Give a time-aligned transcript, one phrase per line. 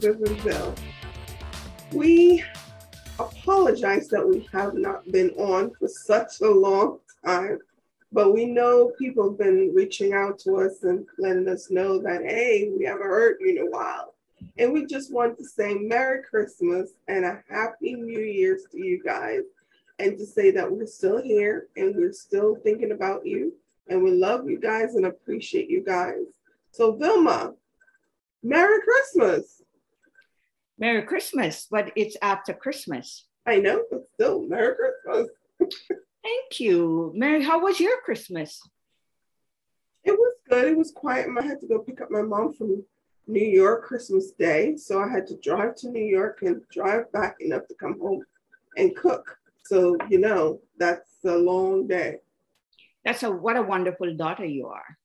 [0.00, 0.74] Vivian
[1.92, 2.42] We
[3.18, 7.58] apologize that we have not been on for such a long time,
[8.10, 12.22] but we know people have been reaching out to us and letting us know that,
[12.22, 14.14] hey, we haven't heard you in a while.
[14.58, 19.02] And we just want to say Merry Christmas and a Happy New Year's to you
[19.02, 19.42] guys.
[19.98, 23.52] And to say that we're still here and we're still thinking about you.
[23.88, 26.22] And we love you guys and appreciate you guys.
[26.70, 27.52] So, Vilma,
[28.42, 29.59] Merry Christmas.
[30.80, 33.26] Merry Christmas, but it's after Christmas.
[33.46, 35.28] I know, but still, Merry Christmas.
[36.22, 37.12] Thank you.
[37.14, 38.60] Mary, how was your Christmas?
[40.04, 40.68] It was good.
[40.68, 41.28] It was quiet.
[41.38, 42.82] I had to go pick up my mom from
[43.26, 44.76] New York Christmas Day.
[44.76, 48.24] So I had to drive to New York and drive back enough to come home
[48.78, 49.36] and cook.
[49.64, 52.16] So, you know, that's a long day.
[53.04, 54.96] That's a what a wonderful daughter you are.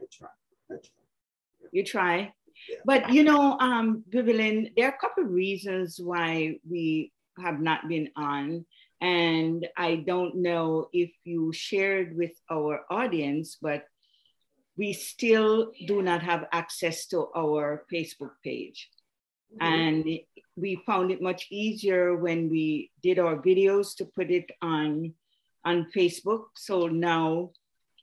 [0.00, 0.28] I try.
[0.70, 1.68] I try.
[1.72, 2.32] You try.
[2.68, 2.76] Yeah.
[2.84, 7.12] But you know, um, Vivian, there are a couple of reasons why we
[7.42, 8.64] have not been on.
[9.00, 13.84] And I don't know if you shared with our audience, but
[14.76, 18.88] we still do not have access to our Facebook page.
[19.60, 19.74] Mm-hmm.
[19.74, 20.18] And
[20.56, 25.14] we found it much easier when we did our videos to put it on
[25.64, 26.44] on Facebook.
[26.56, 27.50] So now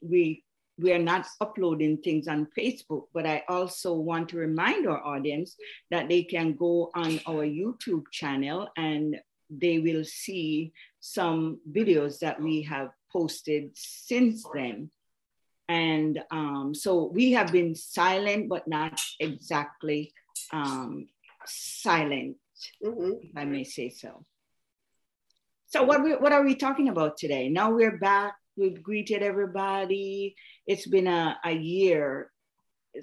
[0.01, 0.43] we
[0.77, 5.55] we are not uploading things on Facebook, but I also want to remind our audience
[5.89, 9.17] that they can go on our YouTube channel and
[9.49, 14.89] they will see some videos that we have posted since then.
[15.67, 20.13] And um, so we have been silent, but not exactly
[20.51, 21.07] um,
[21.45, 22.37] silent,
[22.83, 23.11] mm-hmm.
[23.23, 24.25] if I may say so.
[25.67, 27.47] So what, we, what are we talking about today?
[27.47, 28.35] Now we're back.
[28.61, 30.35] We've greeted everybody.
[30.67, 32.31] It's been a, a year.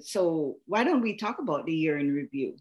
[0.01, 2.55] So why don't we talk about the year in review?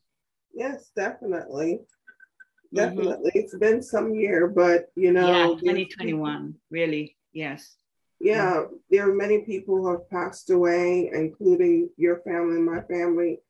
[0.52, 1.80] Yes, definitely.
[1.80, 2.76] Mm-hmm.
[2.76, 3.30] Definitely.
[3.30, 3.38] Mm-hmm.
[3.38, 5.28] It's been some year, but you know.
[5.28, 7.16] Yeah, 2021, really.
[7.32, 7.76] Yes
[8.20, 13.40] yeah, there are many people who have passed away, including your family and my family.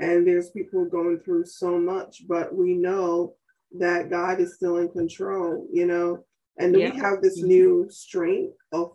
[0.00, 3.34] And there's people going through so much, but we know
[3.78, 6.24] that God is still in control, you know.
[6.58, 6.90] And yeah.
[6.90, 7.48] we have this mm-hmm.
[7.48, 8.92] new strength of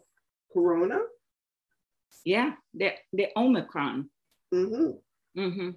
[0.54, 1.00] corona.
[2.26, 4.10] Yeah, the, the Omicron.
[4.54, 5.40] Mm-hmm.
[5.40, 5.70] Mm-hmm.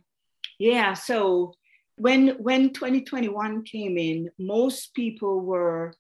[0.59, 1.55] Yeah, so
[1.97, 5.95] when when 2021 came in, most people were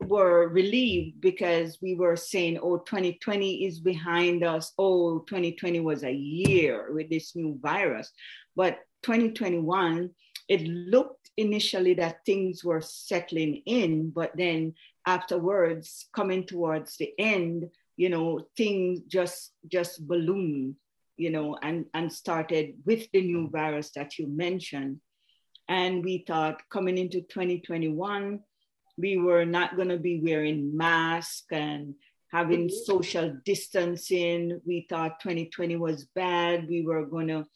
[0.00, 4.72] were relieved because we were saying, oh, 2020 is behind us.
[4.78, 8.10] Oh, 2020 was a year with this new virus.
[8.56, 10.10] But 2021,
[10.48, 14.74] it looked initially that things were settling in, but then
[15.06, 20.76] afterwards, coming towards the end, you know, things just just ballooned,
[21.16, 25.00] you know, and, and started with the new virus that you mentioned.
[25.68, 28.40] And we thought coming into 2021,
[28.96, 31.94] we were not going to be wearing masks and
[32.32, 32.84] having mm-hmm.
[32.84, 34.60] social distancing.
[34.64, 36.68] We thought 2020 was bad.
[36.68, 37.46] We were going to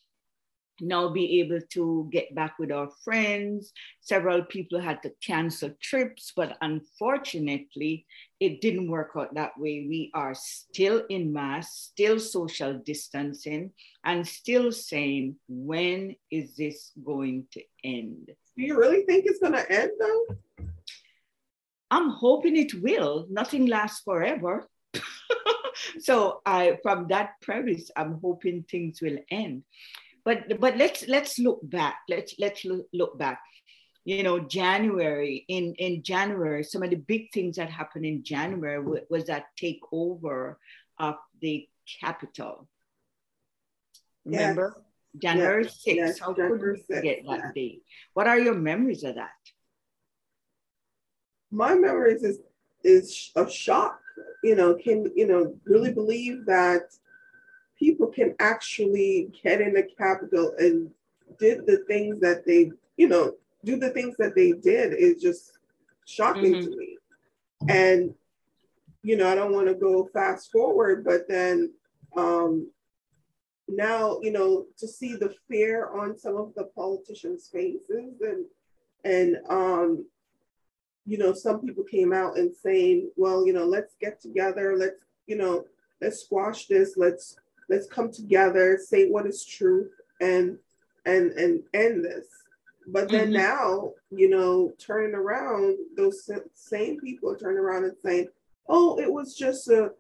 [0.80, 3.72] now be able to get back with our friends.
[4.00, 8.06] Several people had to cancel trips, but unfortunately,
[8.40, 9.86] it didn't work out that way.
[9.88, 13.72] We are still in mass, still social distancing,
[14.04, 18.30] and still saying, when is this going to end?
[18.56, 20.66] Do you really think it's going to end though?
[21.90, 23.26] I'm hoping it will.
[23.30, 24.68] Nothing lasts forever.
[26.00, 29.62] so I, from that premise, I'm hoping things will end.
[30.24, 31.96] But but let's let's look back.
[32.08, 33.40] Let's let's look back.
[34.04, 38.80] You know, January in in January, some of the big things that happened in January
[38.80, 40.56] was, was that takeover
[40.98, 41.68] of the
[42.00, 42.68] Capitol.
[44.24, 45.22] Remember, yes.
[45.22, 45.84] January yes.
[45.86, 45.96] 6th.
[45.96, 46.18] Yes.
[46.18, 47.80] How could we forget that day?
[48.14, 49.30] What are your memories of that?
[51.54, 52.40] my memories is
[52.82, 53.98] is a shock.
[54.42, 56.82] You know, can you know really believe that
[57.78, 60.90] people can actually get in the Capitol and
[61.38, 63.34] did the things that they, you know,
[63.64, 65.58] do the things that they did is just
[66.06, 66.70] shocking mm-hmm.
[66.70, 66.98] to me.
[67.68, 68.14] And
[69.02, 71.72] you know, I don't want to go fast forward, but then
[72.16, 72.70] um,
[73.68, 78.44] now, you know, to see the fear on some of the politicians' faces and
[79.04, 80.06] and um,
[81.06, 84.96] you know, some people came out and saying, well, you know, let's get together, let's,
[85.26, 85.64] you know,
[86.00, 87.36] let's squash this, let's
[87.68, 90.58] let's come together, say what is truth and
[91.06, 92.26] and and end this.
[92.86, 93.36] But then mm-hmm.
[93.36, 98.28] now, you know, turning around, those same people are turning around and saying,
[98.68, 99.92] oh, it was just a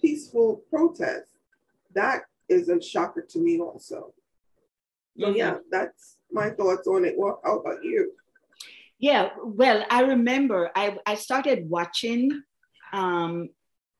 [0.00, 1.30] peaceful protest.
[1.94, 4.12] That is a shocker to me also.
[5.18, 5.36] So mm-hmm.
[5.36, 7.14] yeah, that's my thoughts on it.
[7.16, 8.12] Well, how about you?
[9.00, 12.42] Yeah, well, I remember I, I started watching,
[12.92, 13.48] um,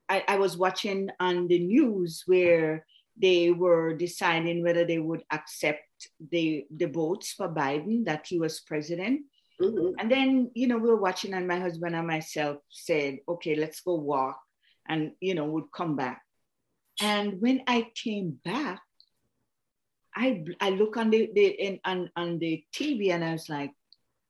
[0.08, 2.84] I, I was watching on the news where
[3.20, 5.82] they were deciding whether they would accept
[6.30, 9.22] the, the votes for Biden that he was president.
[9.60, 9.98] Mm-hmm.
[9.98, 13.80] And then, you know, we were watching, and my husband and myself said, okay, let's
[13.80, 14.38] go walk,
[14.88, 16.22] and, you know, would come back.
[17.00, 18.80] And when I came back,
[20.14, 23.72] I, I look on the, the in, on, on the TV and I was like,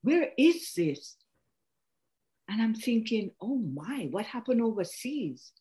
[0.03, 1.17] where is this?
[2.49, 5.53] And I'm thinking, oh my, what happened overseas?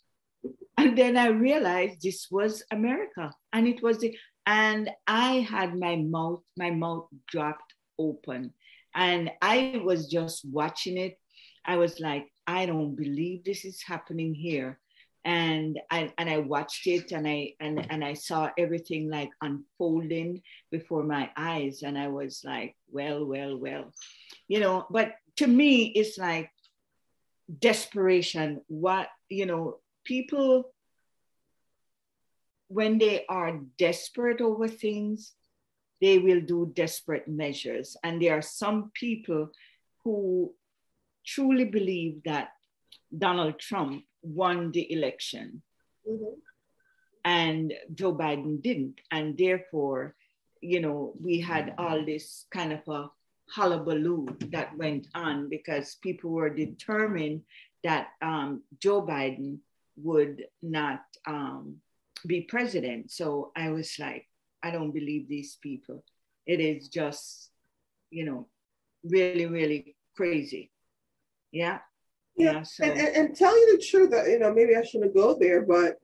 [0.77, 3.31] And then I realized this was America.
[3.51, 8.53] And it was the, and I had my mouth, my mouth dropped open.
[8.95, 11.19] And I was just watching it.
[11.65, 14.79] I was like, I don't believe this is happening here.
[15.25, 20.41] And I and I watched it and I and, and I saw everything like unfolding
[20.71, 21.83] before my eyes.
[21.83, 23.91] And I was like, well, well, well
[24.47, 26.49] you know, but to me, it's like
[27.59, 28.61] desperation.
[28.67, 30.73] What, you know, people,
[32.69, 35.33] when they are desperate over things,
[35.99, 37.97] they will do desperate measures.
[38.03, 39.49] And there are some people
[40.03, 40.53] who
[41.25, 42.49] truly believe that
[43.15, 45.61] Donald Trump won the election
[46.07, 46.39] mm-hmm.
[47.25, 49.01] and Joe Biden didn't.
[49.11, 50.15] And therefore,
[50.61, 53.09] you know, we had all this kind of a
[53.49, 57.41] hullabaloo that went on because people were determined
[57.83, 59.59] that um, Joe Biden
[60.01, 61.77] would not um,
[62.25, 63.11] be president.
[63.11, 64.27] So I was like,
[64.63, 66.03] I don't believe these people.
[66.45, 67.51] It is just,
[68.09, 68.47] you know,
[69.03, 70.71] really, really crazy.
[71.51, 71.79] Yeah.
[72.35, 72.51] Yeah.
[72.53, 72.83] yeah so.
[72.83, 75.61] and, and, and tell you the truth, that, you know, maybe I shouldn't go there,
[75.61, 75.99] but,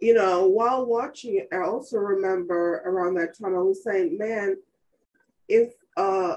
[0.00, 4.56] you know, while watching it, I also remember around that time, I was saying, man,
[5.48, 6.36] if uh,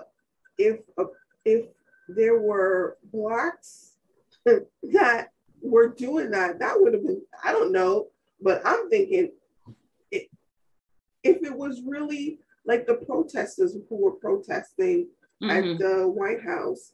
[0.57, 1.05] if uh,
[1.45, 1.65] if
[2.07, 3.93] there were blacks
[4.45, 5.29] that
[5.69, 8.07] were doing that, that would have been I don't know,
[8.41, 9.31] but I'm thinking
[10.11, 10.29] it,
[11.23, 15.07] if it was really like the protesters who were protesting
[15.41, 15.49] mm-hmm.
[15.49, 16.91] at the White House.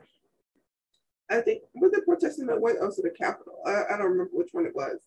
[1.29, 3.59] I think were they protesting at White House or the Capitol?
[3.65, 4.97] I, I don't remember which one it was.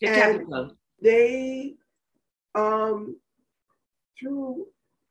[0.00, 0.76] The and Capitol.
[1.02, 1.74] They
[2.54, 3.16] um
[4.18, 4.66] through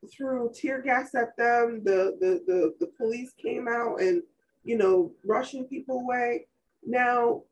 [0.07, 1.81] threw tear gas at them.
[1.83, 4.21] The, the, the, the police came out and,
[4.63, 6.48] you know, rushing people away.
[6.83, 7.44] Now,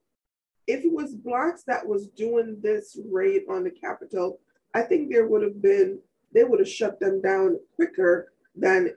[0.67, 4.39] if it was blacks that was doing this raid on the Capitol,
[4.73, 5.99] I think there would have been,
[6.33, 8.91] they would have shut them down quicker than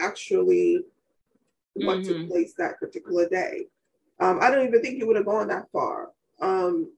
[0.00, 0.80] actually
[1.74, 2.20] what mm-hmm.
[2.20, 3.66] took place that particular day.
[4.20, 6.10] Um, I don't even think it would have gone that far.
[6.40, 6.92] Um,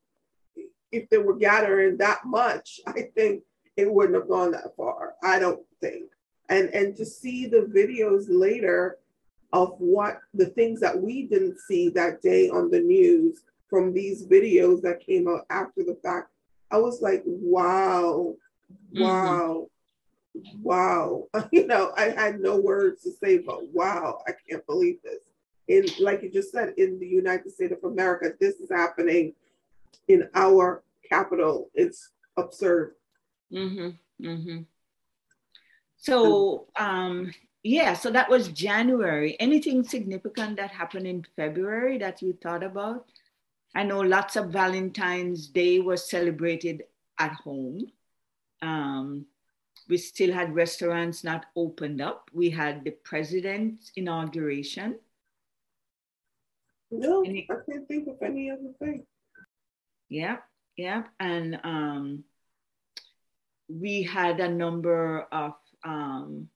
[0.93, 3.43] if they were gathering that much, I think
[3.77, 5.15] it wouldn't have gone that far.
[5.23, 6.11] I don't think.
[6.51, 8.99] And and to see the videos later
[9.53, 14.27] of what the things that we didn't see that day on the news from these
[14.27, 16.31] videos that came out after the fact,
[16.71, 18.35] I was like, wow,
[18.95, 19.69] wow,
[20.37, 20.63] mm-hmm.
[20.63, 21.29] wow.
[21.53, 25.23] You know, I had no words to say, but wow, I can't believe this.
[25.69, 29.35] In like you just said, in the United States of America, this is happening
[30.09, 31.71] in our capital.
[31.75, 32.95] It's absurd.
[33.53, 34.27] Mm-hmm.
[34.27, 34.63] Mm-hmm.
[35.97, 39.37] So um, yeah, so that was January.
[39.41, 43.07] Anything significant that happened in February that you thought about?
[43.75, 46.85] I know lots of Valentine's Day was celebrated
[47.19, 47.87] at home.
[48.63, 49.27] Um,
[49.89, 52.31] we still had restaurants not opened up.
[52.33, 54.99] We had the president's inauguration.
[56.91, 59.05] No, I can't think of any other thing.
[60.09, 60.37] Yeah,
[60.77, 61.05] yeah.
[61.19, 62.25] And um,
[63.69, 65.55] we had a number of
[65.85, 66.49] um,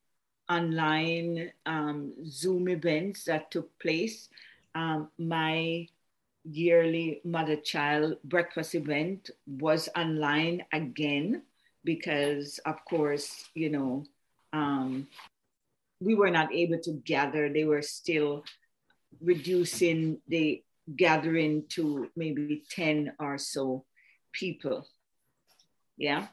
[0.48, 4.28] online um, Zoom events that took place.
[4.74, 5.88] Um, my
[6.50, 11.42] yearly mother child breakfast event was online again
[11.84, 14.04] because, of course, you know,
[14.52, 15.06] um,
[16.00, 17.52] we were not able to gather.
[17.52, 18.44] They were still
[19.20, 20.62] reducing the
[20.96, 23.84] gathering to maybe 10 or so
[24.32, 24.86] people.
[25.96, 26.28] Yeah.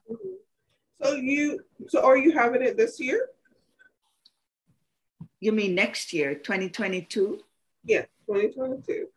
[1.01, 3.27] So you, so are you having it this year?
[5.39, 7.41] You mean next year, 2022?
[7.84, 9.07] Yeah, 2022.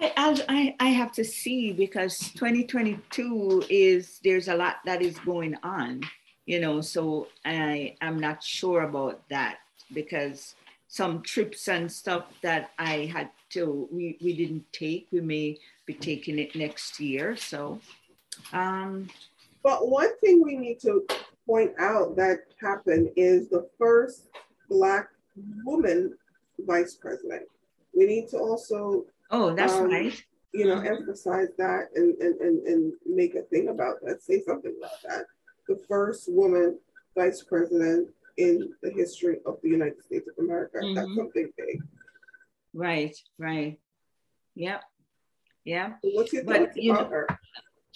[0.00, 5.56] I, I, I have to see because 2022 is there's a lot that is going
[5.62, 6.02] on,
[6.44, 6.80] you know.
[6.80, 9.58] So I I'm not sure about that
[9.94, 10.54] because
[10.88, 15.08] some trips and stuff that I had to we we didn't take.
[15.12, 17.36] We may be taking it next year.
[17.36, 17.80] So
[18.52, 19.08] um,
[19.62, 21.06] But one thing we need to
[21.46, 24.28] point out that happened is the first
[24.68, 25.08] Black
[25.64, 26.16] woman
[26.60, 27.42] vice president.
[27.94, 30.22] We need to also Oh, that's um, right.
[30.52, 34.74] You know, emphasize that and, and, and, and make a thing about that, say something
[34.78, 35.26] about that.
[35.68, 36.78] The first woman
[37.14, 40.78] vice president in the history of the United States of America.
[40.78, 40.94] Mm-hmm.
[40.94, 41.80] That's something big.
[42.74, 43.78] Right, right.
[44.54, 44.82] Yep.
[45.64, 45.94] Yeah.
[46.02, 47.26] What's your but, you know, her?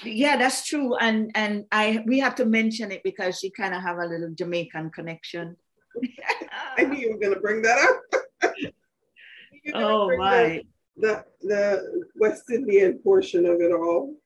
[0.02, 0.96] Yeah, that's true.
[0.96, 4.30] And and I we have to mention it because she kind of have a little
[4.30, 5.56] Jamaican connection.
[6.78, 8.00] I knew you were gonna bring that
[8.42, 8.52] up.
[9.74, 10.42] oh my.
[10.42, 10.62] The,
[11.00, 14.16] the the West Indian portion of it all.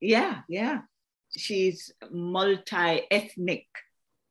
[0.00, 0.82] Yeah, yeah.
[1.36, 3.66] She's multi-ethnic.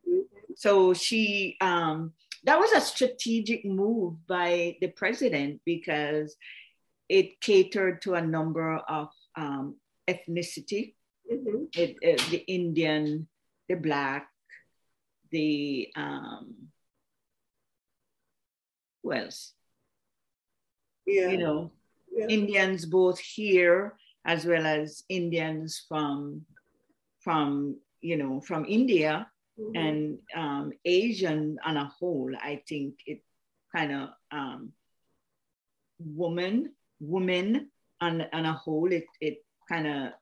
[0.07, 0.53] Mm-hmm.
[0.55, 6.35] So she um that was a strategic move by the president because
[7.07, 9.75] it catered to a number of um,
[10.07, 10.95] ethnicity,
[11.31, 11.65] mm-hmm.
[11.73, 13.27] it, it, the Indian,
[13.67, 14.27] the Black,
[15.29, 16.55] the um,
[19.03, 19.53] who else?
[21.11, 21.29] Yeah.
[21.29, 21.71] You know,
[22.15, 22.27] yeah.
[22.27, 26.45] Indians both here as well as Indians from
[27.19, 29.27] from you know from India
[29.59, 29.75] mm-hmm.
[29.75, 32.31] and um, Asian on a whole.
[32.39, 33.23] I think it
[33.75, 34.71] kind of um,
[35.99, 40.13] woman women on, on a whole, it, it kind of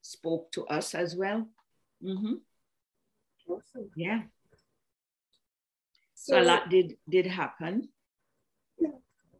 [0.00, 1.46] spoke to us as well.
[2.02, 2.34] Mm-hmm.
[3.48, 3.90] Awesome.
[3.96, 4.22] Yeah.
[6.14, 7.88] So, so, a lot did did happen.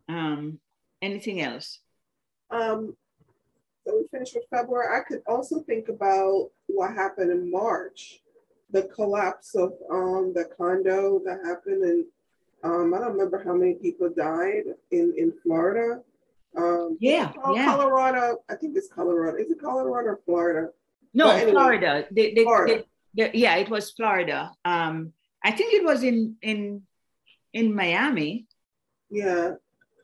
[0.08, 0.58] Um,
[1.02, 1.80] anything else?
[2.50, 2.96] Um,
[3.86, 4.96] so we finished with February.
[4.96, 8.20] I could also think about what happened in March,
[8.70, 12.04] the collapse of um, the condo that happened, and
[12.64, 16.02] um, I don't remember how many people died in in Florida.
[16.56, 17.76] Um, yeah, yeah.
[17.76, 18.38] Colorado.
[18.48, 19.36] I think it's Colorado.
[19.38, 20.70] Is it Colorado or Florida?
[21.14, 22.06] No, anyway, Florida.
[22.10, 22.84] They, they, Florida.
[23.14, 24.50] They, yeah, it was Florida.
[24.64, 25.12] Um,
[25.42, 26.82] I think it was in in
[27.52, 28.46] in Miami.
[29.10, 29.54] Yeah,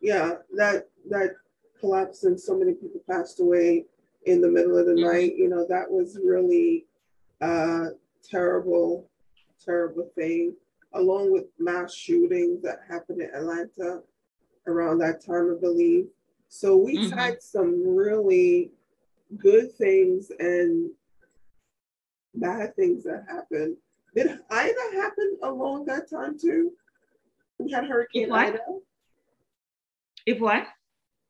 [0.05, 0.35] yeah.
[0.55, 1.33] That that
[1.81, 3.87] collapsed and so many people passed away
[4.27, 5.13] in the middle of the mm-hmm.
[5.13, 5.37] night.
[5.37, 6.87] You know, that was really
[7.41, 7.89] a
[8.23, 9.09] terrible,
[9.65, 10.55] terrible thing.
[10.93, 14.03] Along with mass shootings that happened in Atlanta
[14.67, 16.07] around that time, I believe.
[16.49, 17.19] So we've mm-hmm.
[17.19, 18.71] had some really
[19.39, 20.91] good things and
[22.35, 23.77] bad things that happened.
[24.15, 26.73] Did Ida happen along that time too?
[27.59, 28.61] We had Hurricane Ida.
[30.27, 30.67] If what?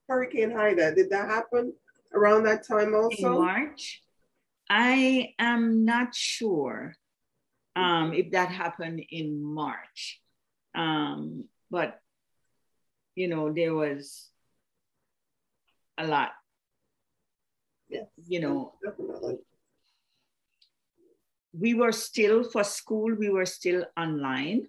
[0.08, 0.94] Hurricane Ida.
[0.94, 1.72] Did that happen
[2.12, 3.32] around that time also?
[3.32, 4.02] In March?
[4.68, 6.94] I am not sure
[7.76, 10.20] um, if that happened in March.
[10.74, 12.00] Um, but,
[13.14, 14.30] you know, there was
[15.98, 16.32] a lot.
[17.88, 18.06] Yes.
[18.26, 19.38] You know, definitely.
[21.52, 24.66] We were still for school, we were still online.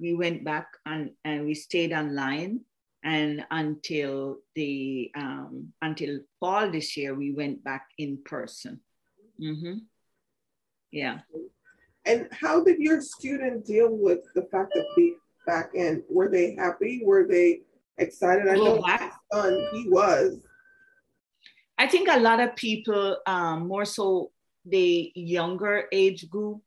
[0.00, 2.60] We went back and, and we stayed online.
[3.02, 8.80] And until the um, until fall this year, we went back in person.
[9.40, 9.78] Mm-hmm.
[10.90, 11.20] Yeah.
[12.04, 15.16] And how did your student deal with the fact of being
[15.46, 16.02] back in?
[16.10, 17.00] Were they happy?
[17.04, 17.60] Were they
[18.00, 18.48] excited.
[18.48, 20.38] I know my son, he was.
[21.78, 24.30] I think a lot of people, um, more so
[24.66, 26.60] the younger age group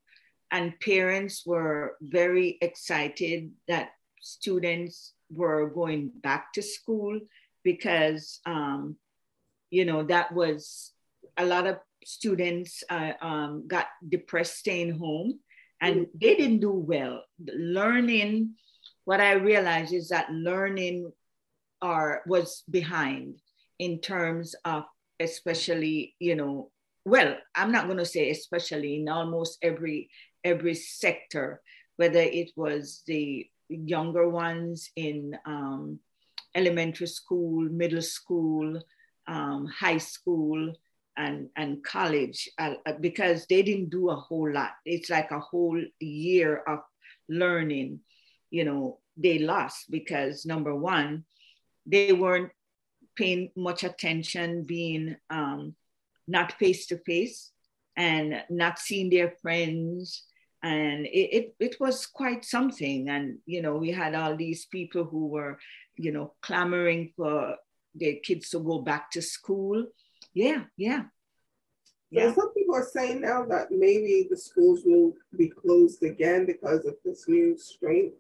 [0.52, 7.20] and parents were very excited that students were going back to school
[7.64, 8.98] because, um,
[9.70, 10.92] you know, that was
[11.38, 15.40] a lot of students uh, um, got depressed staying home
[15.82, 16.18] and mm-hmm.
[16.20, 17.24] they didn't do well.
[17.40, 18.56] Learning,
[19.06, 21.12] what I realized is that learning
[21.84, 23.36] are was behind
[23.78, 24.86] in terms of
[25.20, 26.72] especially you know
[27.06, 30.10] well i'm not going to say especially in almost every
[30.44, 31.62] every sector
[31.98, 36.00] whether it was the younger ones in um,
[36.56, 38.80] elementary school middle school
[39.28, 40.74] um, high school
[41.18, 45.40] and and college uh, uh because they didn't do a whole lot it's like a
[45.40, 46.80] whole year of
[47.30, 48.00] learning
[48.50, 51.24] you know they lost because number one
[51.86, 52.52] they weren't
[53.16, 55.76] paying much attention, being um,
[56.28, 57.52] not face to face
[57.96, 60.24] and not seeing their friends.
[60.64, 63.10] And it, it, it was quite something.
[63.10, 65.60] And, you know, we had all these people who were,
[65.98, 67.58] you know, clamoring for
[67.94, 69.86] their kids to go back to school.
[70.34, 71.04] Yeah, yeah.
[72.10, 72.32] Yeah.
[72.34, 76.96] some people are saying now that maybe the schools will be closed again because of
[77.04, 78.14] this new strain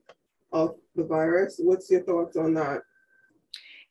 [0.51, 1.59] of the virus.
[1.59, 2.81] What's your thoughts on that?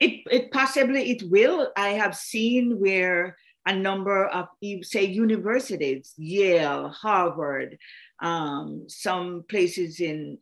[0.00, 1.70] It, it possibly it will.
[1.76, 4.48] I have seen where a number of,
[4.82, 7.78] say, universities, Yale, Harvard,
[8.20, 10.38] um, some places in,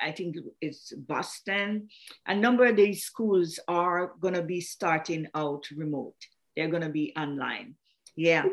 [0.00, 1.88] I think it's Boston.
[2.26, 6.16] A number of these schools are going to be starting out remote.
[6.56, 7.74] They're going to be online.
[8.16, 8.44] Yeah.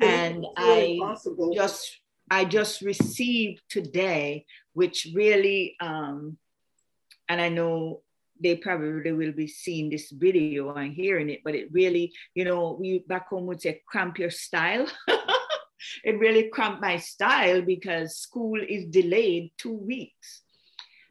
[0.00, 0.98] And I
[1.54, 4.44] just I just received today,
[4.74, 6.38] which really um,
[7.28, 8.02] and I know
[8.42, 12.76] they probably will be seeing this video and hearing it, but it really, you know,
[12.78, 14.86] we back home would say cramp your style.
[16.04, 20.42] it really cramped my style because school is delayed two weeks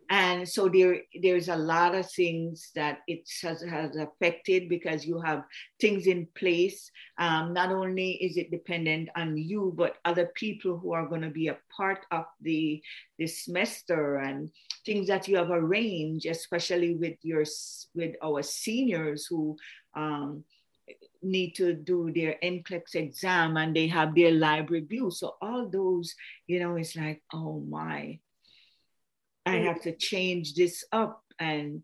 [0.10, 5.20] and so there there's a lot of things that it has, has affected because you
[5.20, 5.44] have
[5.82, 6.92] things in place.
[7.18, 11.30] Um, not only is it dependent on you but other people who are going to
[11.30, 12.82] be a part of the
[13.18, 14.50] the semester and
[14.86, 17.44] things that you have arranged especially with your
[17.96, 19.58] with our seniors who
[19.96, 20.44] um,
[21.22, 26.16] need to do their NCLEX exam and they have their library review so all those
[26.46, 28.20] you know it's like oh my
[29.48, 31.84] I have to change this up and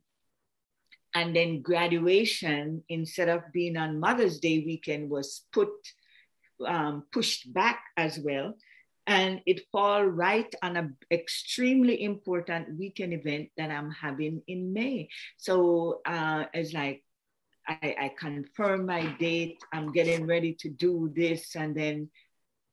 [1.15, 5.69] and then graduation instead of being on Mother's Day weekend was put
[6.65, 8.55] um, pushed back as well,
[9.05, 15.09] and it fall right on an extremely important weekend event that I'm having in May.
[15.37, 17.03] So uh, it's like
[17.67, 19.59] I, I confirm my date.
[19.71, 22.09] I'm getting ready to do this, and then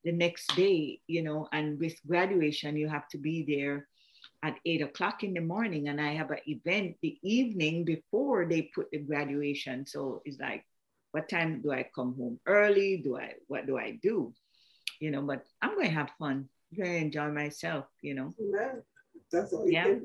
[0.04, 3.86] the next day, you know, and with graduation, you have to be there
[4.42, 8.62] at eight o'clock in the morning and I have an event the evening before they
[8.74, 9.86] put the graduation.
[9.86, 10.64] So it's like,
[11.12, 12.98] what time do I come home early?
[12.98, 14.32] Do I, what do I do?
[15.00, 16.48] You know, but I'm going to have fun.
[16.72, 18.32] I'm going to enjoy myself, you know.
[19.32, 19.96] That's all yeah.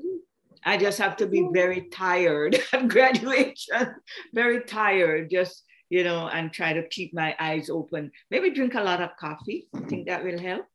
[0.64, 3.94] I just have to be very tired at graduation,
[4.34, 8.10] very tired, just, you know, and try to keep my eyes open.
[8.30, 9.68] Maybe drink a lot of coffee.
[9.74, 10.66] I think that will help.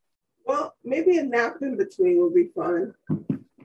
[0.46, 2.94] Well, maybe a nap in between will be fun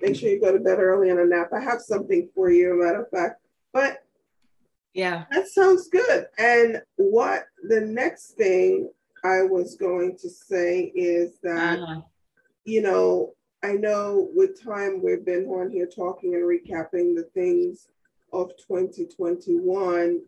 [0.01, 1.49] make sure you go to bed early and a nap.
[1.53, 3.41] I have something for you, matter of fact.
[3.73, 4.03] But
[4.93, 6.27] yeah, that sounds good.
[6.38, 8.89] And what the next thing
[9.23, 12.01] I was going to say is that, uh-huh.
[12.65, 13.33] you know,
[13.63, 17.88] I know with time we've been on here talking and recapping the things
[18.33, 20.21] of 2021,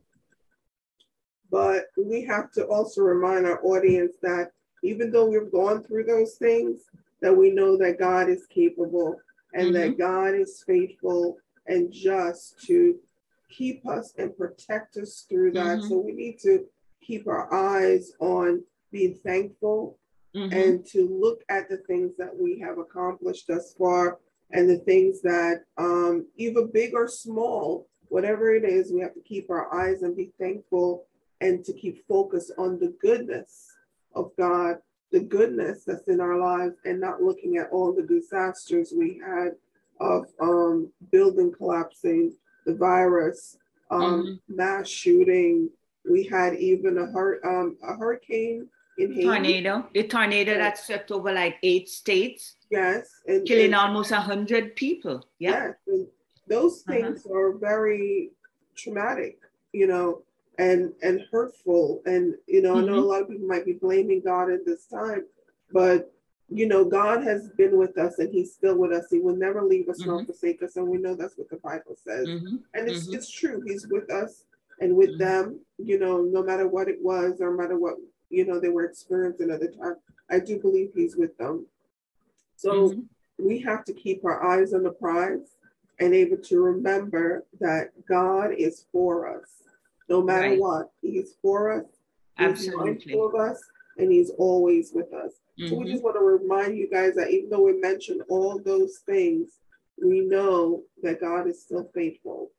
[1.52, 4.52] but we have to also remind our audience that
[4.84, 6.82] even though we've gone through those things,
[7.22, 9.20] that we know that God is capable
[9.54, 9.74] and mm-hmm.
[9.74, 12.96] that God is faithful and just to
[13.50, 15.80] keep us and protect us through that.
[15.80, 15.88] Mm-hmm.
[15.88, 16.66] So we need to
[17.02, 19.98] keep our eyes on being thankful
[20.36, 20.54] mm-hmm.
[20.54, 24.20] and to look at the things that we have accomplished thus far
[24.52, 29.22] and the things that, um, either big or small, whatever it is, we have to
[29.22, 31.06] keep our eyes and be thankful
[31.42, 33.68] and to keep focused on the goodness
[34.16, 34.78] of God
[35.12, 39.52] the goodness that's in our lives and not looking at all the disasters we had
[40.00, 42.34] of um, building collapsing,
[42.66, 43.58] the virus,
[43.92, 44.56] um, mm-hmm.
[44.56, 45.70] mass shooting.
[46.10, 48.68] We had even a, hur- um, a hurricane
[48.98, 49.26] in Haiti.
[49.26, 52.56] Tornado, the tornado that swept over like eight states.
[52.70, 53.10] Yes.
[53.28, 55.26] And, killing and, almost a hundred people.
[55.40, 55.72] Yeah.
[55.88, 56.00] Yes.
[56.48, 56.94] those uh-huh.
[56.94, 57.36] things uh-huh.
[57.36, 58.32] are very
[58.76, 59.40] traumatic,
[59.74, 60.24] you know
[60.60, 62.84] and and hurtful and you know mm-hmm.
[62.84, 63.08] i know a mm-hmm.
[63.08, 65.26] lot of people might be blaming god at this time
[65.72, 66.14] but
[66.50, 69.64] you know god has been with us and he's still with us he will never
[69.64, 70.12] leave us mm-hmm.
[70.12, 72.58] nor forsake us and we know that's what the bible says mm-hmm.
[72.74, 73.16] and it's, mm-hmm.
[73.16, 74.44] it's true he's with us
[74.82, 75.20] and with mm-hmm.
[75.20, 77.96] them you know no matter what it was or no matter what
[78.30, 79.96] you know they were experiencing at the time
[80.30, 81.66] i do believe he's with them
[82.58, 82.94] so
[83.38, 85.56] we have to keep our eyes on the prize
[86.00, 89.60] and able to remember that god is for us
[90.10, 90.60] no matter right.
[90.60, 90.92] what.
[91.02, 91.86] He's for us.
[92.38, 93.00] Absolutely.
[93.04, 93.62] He's of us,
[93.98, 95.34] and he's always with us.
[95.60, 95.68] Mm-hmm.
[95.70, 95.92] So we mm-hmm.
[95.92, 99.50] just want to remind you guys that even though we mentioned all those things,
[100.02, 102.52] we know that God is still faithful.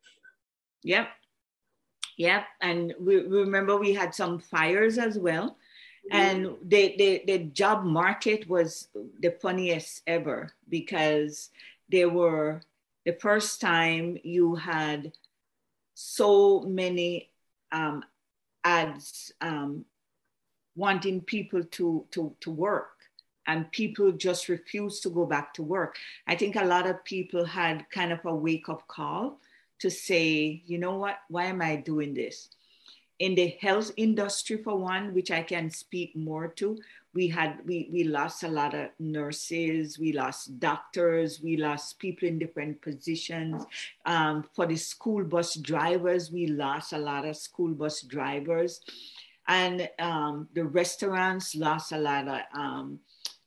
[0.83, 1.07] Yep.
[2.17, 2.43] Yep.
[2.61, 5.57] And we remember we had some fires as well.
[6.11, 6.17] Mm-hmm.
[6.17, 11.49] And the, the, the job market was the funniest ever because
[11.89, 12.61] there were
[13.05, 15.11] the first time you had
[15.95, 17.30] so many
[17.71, 18.03] um,
[18.63, 19.85] ads um,
[20.75, 22.91] wanting people to, to, to work
[23.47, 25.97] and people just refuse to go back to work.
[26.27, 29.39] I think a lot of people had kind of a wake up call
[29.79, 32.49] to say, you know what, why am I doing this?
[33.21, 36.79] In the health industry, for one, which I can speak more to,
[37.13, 42.27] we had we, we lost a lot of nurses we lost doctors we lost people
[42.27, 43.63] in different positions.
[44.07, 48.81] Um, for the school bus drivers we lost a lot of school bus drivers.
[49.47, 52.99] And um, the restaurants lost a lot of, um,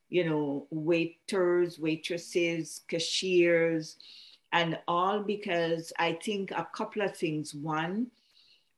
[0.09, 3.97] you know, waiters, waitresses, cashiers,
[4.53, 7.57] and all because I think a couple of things.
[7.57, 8.13] One,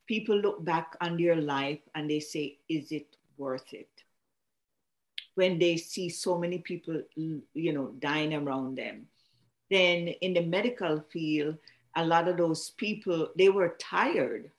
[0.06, 3.88] people look back on their life and they say, is it worth it?
[5.34, 9.06] When they see so many people, you know, dying around them.
[9.70, 11.56] Then in the medical field,
[11.94, 14.50] a lot of those people, they were tired.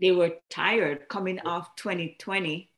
[0.00, 2.70] They were tired coming off 2020.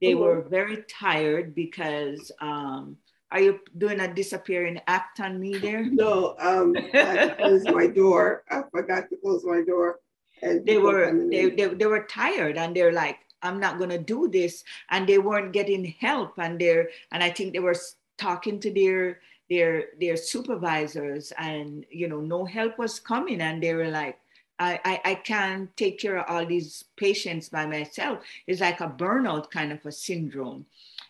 [0.00, 0.20] They mm-hmm.
[0.20, 2.98] were very tired because um,
[3.30, 5.84] are you doing a disappearing act on me there?
[5.84, 8.44] No, um, I closed my door.
[8.50, 9.98] I forgot to close my door.
[10.42, 14.64] They were they, they, they were tired and they're like, I'm not gonna do this.
[14.90, 16.34] And they weren't getting help.
[16.38, 17.76] And they're and I think they were
[18.16, 23.40] talking to their their their supervisors and you know, no help was coming.
[23.40, 24.18] And they were like,
[24.58, 28.24] I, I, I can't take care of all these patients by myself.
[28.46, 30.66] It's like a burnout kind of a syndrome.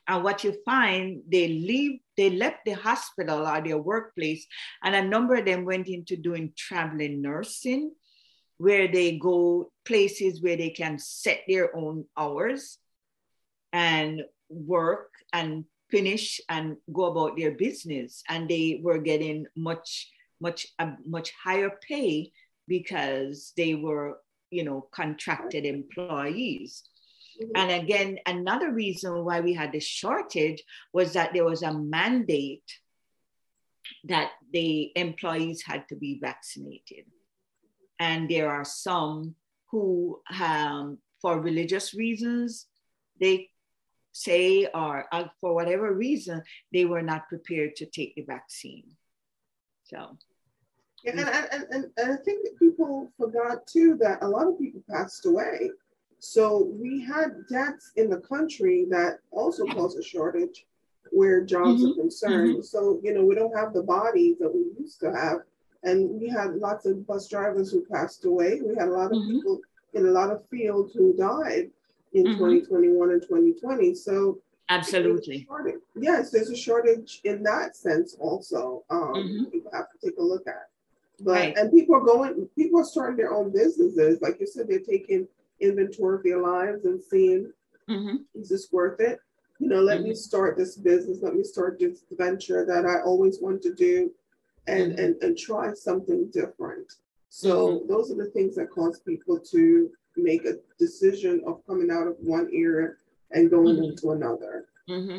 [0.06, 4.46] And what you find, they leave, they left the hospital or their workplace,
[4.82, 7.92] and a number of them went into doing traveling nursing,
[8.58, 12.78] where they go places where they can set their own hours
[13.72, 18.22] and work and finish and go about their business.
[18.28, 22.32] And they were getting much, much, a much higher pay
[22.66, 24.18] because they were,
[24.50, 26.82] you know, contracted employees.
[27.40, 27.50] Mm-hmm.
[27.54, 32.70] And again, another reason why we had the shortage was that there was a mandate
[34.04, 37.06] that the employees had to be vaccinated.
[37.98, 39.34] And there are some
[39.70, 42.66] who, um, for religious reasons,
[43.20, 43.50] they
[44.12, 48.84] say, or uh, for whatever reason, they were not prepared to take the vaccine.
[49.84, 50.16] So.
[51.04, 54.82] Yeah, and, and, and, I think that people forgot too that a lot of people
[54.90, 55.70] passed away
[56.20, 60.66] so we had deaths in the country that also caused a shortage
[61.10, 61.92] where jobs mm-hmm.
[61.92, 62.54] are concerned.
[62.54, 62.62] Mm-hmm.
[62.62, 65.38] So, you know, we don't have the bodies that we used to have.
[65.84, 68.60] And we had lots of bus drivers who passed away.
[68.64, 69.36] We had a lot of mm-hmm.
[69.36, 69.60] people
[69.94, 71.70] in a lot of fields who died
[72.12, 72.38] in mm-hmm.
[72.38, 73.94] 2021 and 2020.
[73.94, 74.38] So
[74.68, 75.46] absolutely.
[75.64, 78.84] There's yes, there's a shortage in that sense also.
[78.90, 79.44] Um, mm-hmm.
[79.44, 80.68] people have to take a look at.
[81.20, 81.56] But right.
[81.56, 84.20] and people are going, people are starting their own businesses.
[84.20, 85.26] Like you said, they're taking
[85.60, 87.52] inventory of their lives and seeing
[87.88, 88.16] mm-hmm.
[88.34, 89.18] is this worth it?
[89.58, 90.10] You know, let mm-hmm.
[90.10, 94.12] me start this business, let me start this venture that I always want to do
[94.68, 95.00] and mm-hmm.
[95.00, 96.92] and, and try something different.
[97.28, 97.88] So mm-hmm.
[97.88, 102.16] those are the things that cause people to make a decision of coming out of
[102.20, 102.94] one era
[103.30, 103.90] and going mm-hmm.
[103.90, 104.66] into another.
[104.88, 105.18] Mm-hmm.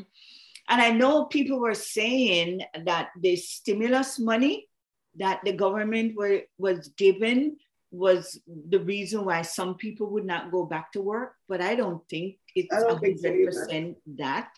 [0.71, 4.67] And I know people were saying that the stimulus money
[5.15, 7.57] that the government were, was given
[7.91, 12.07] was the reason why some people would not go back to work, but I don't
[12.07, 14.49] think it's hundred percent that.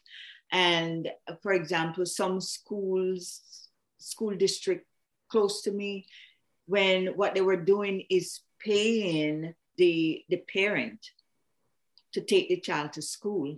[0.51, 1.09] And
[1.41, 3.41] for example, some schools,
[4.01, 4.85] school district
[5.29, 6.05] close to me,
[6.65, 10.99] when what they were doing is paying the the parent
[12.13, 13.57] to take the child to school,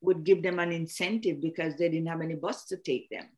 [0.00, 3.28] would give them an incentive because they didn't have any bus to take them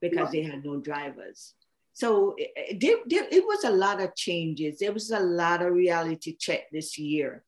[0.00, 1.54] because they had no drivers
[1.96, 4.78] so it, it, it was a lot of changes.
[4.78, 7.42] There was a lot of reality check this year.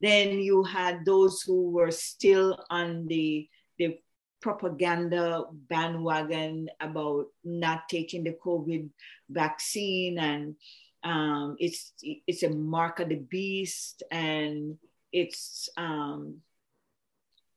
[0.00, 3.98] Then you had those who were still on the, the
[4.40, 8.88] propaganda bandwagon about not taking the COVID
[9.28, 10.56] vaccine and
[11.02, 14.76] um, it's it's a mark of the beast and
[15.12, 16.36] it's um,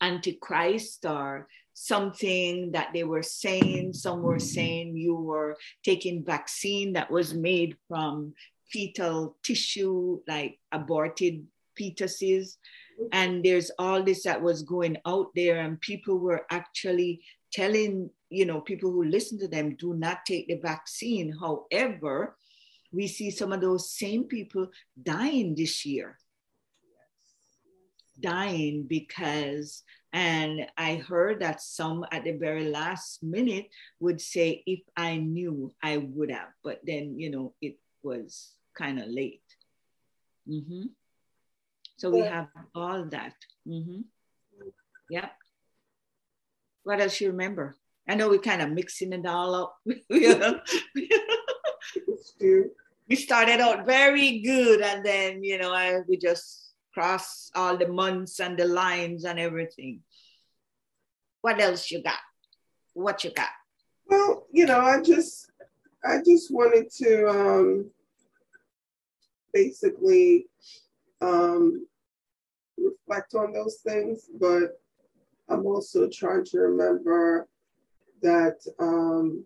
[0.01, 3.93] antichrist or something that they were saying.
[3.93, 8.33] Some were saying you were taking vaccine that was made from
[8.69, 11.45] fetal tissue, like aborted
[11.79, 12.57] fetuses.
[13.11, 18.45] And there's all this that was going out there, and people were actually telling, you
[18.45, 21.35] know, people who listen to them, do not take the vaccine.
[21.39, 22.35] However,
[22.91, 24.67] we see some of those same people
[25.01, 26.17] dying this year.
[28.19, 34.81] Dying because and I heard that some at the very last minute would say, if
[34.95, 36.49] I knew, I would have.
[36.63, 39.41] But then, you know, it was kind of late.
[40.47, 40.83] Mm-hmm.
[41.97, 43.35] So we have all that.
[43.67, 44.01] Mm-hmm.
[45.09, 45.29] Yeah.
[46.83, 47.75] What else you remember?
[48.07, 49.77] I know we're kind of mixing it all up.
[53.07, 57.87] we started out very good, and then you know, I, we just cross all the
[57.87, 60.01] months and the lines and everything.
[61.41, 62.19] What else you got?
[62.93, 63.49] What you got?
[64.07, 65.49] Well, you know, I just
[66.03, 67.91] I just wanted to um
[69.53, 70.47] basically
[71.23, 71.87] um,
[72.77, 74.79] reflect on those things, but
[75.49, 77.47] I'm also trying to remember
[78.21, 79.45] that um,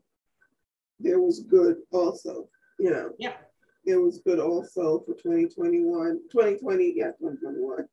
[1.00, 3.12] there was good also, you know.
[3.20, 3.34] Yeah.
[3.86, 7.88] It was good also for 2021, 2020, yeah, 2021.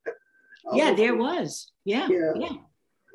[0.73, 1.71] yeah, there was.
[1.85, 2.07] Yeah.
[2.09, 2.33] Yeah.
[2.35, 2.55] Yeah.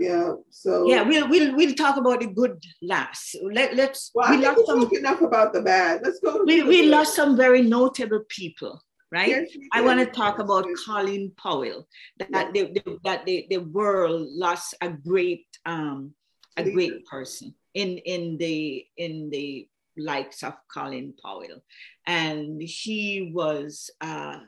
[0.01, 0.33] Yeah.
[0.49, 3.37] So yeah, we'll we'll we'll talk about the good last.
[3.43, 6.01] Let let's well, we lost some enough about the bad.
[6.03, 6.43] Let's go.
[6.47, 6.91] We we good.
[6.91, 8.81] lost some very notable people,
[9.11, 9.29] right?
[9.29, 10.85] Yes, I want to talk about yes.
[10.87, 11.87] Colin Powell.
[12.19, 16.15] That the, the, that the, the world lost a great um
[16.57, 16.75] a Leader.
[16.75, 21.63] great person in in the in the likes of Colin Powell,
[22.07, 24.39] and he was uh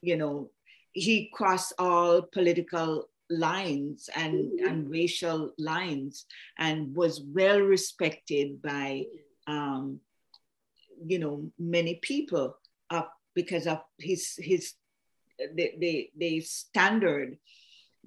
[0.00, 0.50] you know
[0.92, 4.66] he crossed all political lines and, Mhm.
[4.68, 6.26] and racial lines
[6.58, 9.06] and was well respected by
[9.46, 10.00] um,
[11.06, 12.56] you know many people
[12.90, 14.74] up because of his his
[15.54, 17.38] the, the, the standard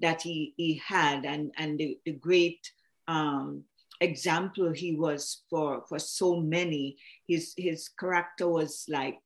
[0.02, 2.72] that he, he had and, and the, the great
[3.08, 3.64] um,
[4.02, 6.98] example he was for for so many.
[7.28, 9.20] His his character was like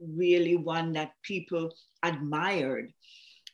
[0.00, 1.72] really one that people
[2.02, 2.92] admired.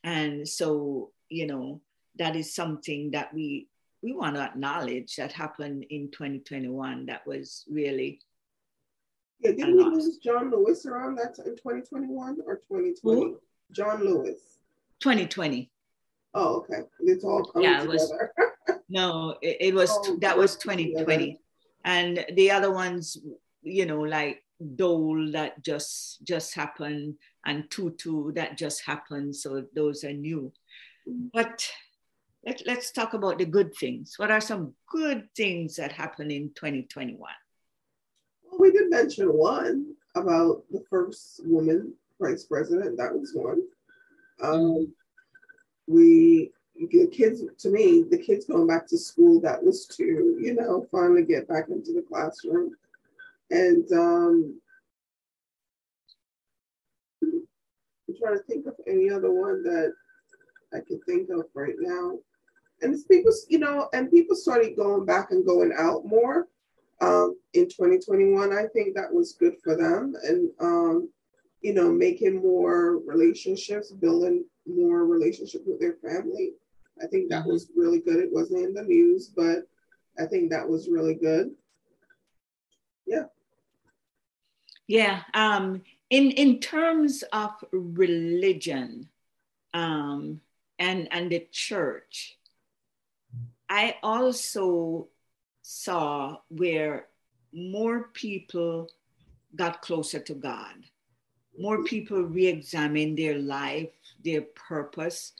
[0.04, 1.80] And so you know
[2.18, 3.68] that is something that we
[4.02, 8.20] we want to acknowledge that happened in 2021 that was really
[9.40, 13.20] Yeah, didn't we lose John Lewis around that in 2021 or 2020?
[13.20, 13.40] Who?
[13.72, 14.58] John Lewis.
[15.00, 15.70] 2020
[16.34, 16.82] Oh, okay.
[17.00, 18.12] It's all coming Yeah, it was-
[18.88, 20.72] no it, it was Oh, that was yeah.
[20.74, 21.40] 2020
[21.84, 23.16] and the other ones
[23.62, 24.42] you know like
[24.76, 27.14] dole that just just happened
[27.46, 30.52] and tutu that just happened so those are new
[31.08, 31.30] Mhm.
[31.32, 31.70] but
[32.44, 36.50] let, let's talk about the good things what are some good things that happened in
[36.54, 37.28] 2021 Well,
[38.60, 42.98] we did mention one about the first woman vice president.
[42.98, 43.62] That was one.
[44.42, 44.92] Um,
[45.86, 49.40] we the kids to me, the kids going back to school.
[49.40, 50.38] That was two.
[50.40, 52.72] You know, finally get back into the classroom,
[53.50, 54.60] and um,
[57.22, 59.92] I'm trying to think of any other one that
[60.72, 62.18] I can think of right now.
[62.82, 66.48] And it's people, you know, and people started going back and going out more
[67.00, 68.52] um, in 2021.
[68.52, 71.08] I think that was good for them, and um,
[71.62, 76.52] you know, making more relationships, building more relationship with their family.
[77.02, 77.48] I think that Mhm.
[77.48, 78.16] was really good.
[78.16, 79.66] It wasn't in the news, but
[80.18, 81.54] I think that was really good.
[83.06, 83.26] Yeah.
[84.86, 89.08] Yeah, um, in in terms of religion
[89.72, 90.40] um,
[90.78, 92.38] and and the church,
[93.68, 95.08] I also
[95.70, 97.06] saw where
[97.52, 98.88] more people
[99.56, 100.74] got closer to God,
[101.58, 103.90] more people re-examined their life,
[104.24, 105.32] their purpose,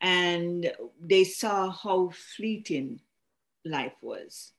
[0.00, 3.00] and they saw how fleeting
[3.64, 4.52] life was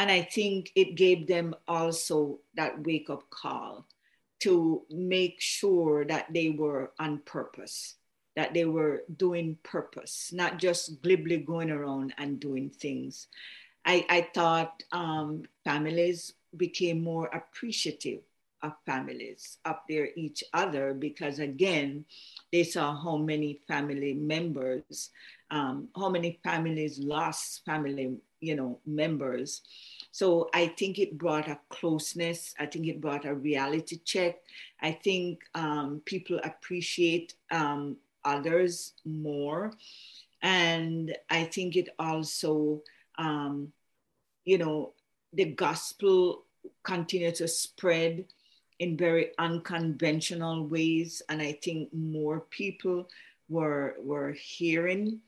[0.00, 3.86] and I think it gave them also that wake up call
[4.40, 7.96] to make sure that they were on purpose,
[8.34, 13.26] that they were doing purpose, not just glibly going around and doing things.
[13.84, 18.20] I, I thought um, families became more appreciative
[18.62, 22.04] of families up there each other because again
[22.52, 25.10] they saw how many family members
[25.50, 29.62] um, how many families lost family you know members.
[30.12, 32.54] So i think it brought a closeness.
[32.58, 34.36] I think it brought a reality check.
[34.80, 39.72] I think um, people appreciate um, others more.
[40.42, 42.82] And i think it also
[43.20, 43.72] um,
[44.44, 44.92] you know
[45.32, 46.44] the gospel
[46.82, 48.24] continued to spread
[48.78, 53.06] in very unconventional ways and i think more people
[53.48, 55.20] were were hearing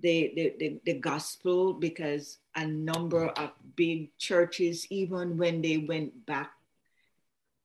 [0.00, 6.24] the, the, the, the, gospel because a number of big churches, even when they went
[6.24, 6.52] back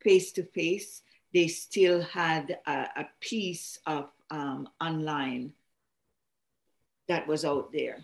[0.01, 1.01] face to face,
[1.33, 5.53] they still had a, a piece of um, online
[7.07, 7.99] that was out there.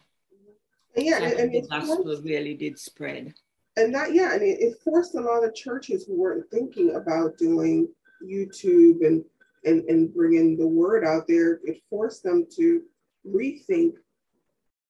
[0.96, 3.34] Yeah, and, and the it gospel forced, really did spread.
[3.78, 7.38] and that yeah, and it, it forced a lot of churches who weren't thinking about
[7.38, 7.88] doing
[8.24, 9.24] YouTube and
[9.66, 11.60] and and bringing the word out there.
[11.64, 12.82] It forced them to
[13.28, 13.94] rethink